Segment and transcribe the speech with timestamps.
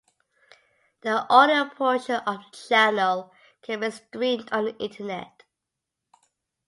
[1.03, 5.43] The audio portion of the channel can be streamed on the internet.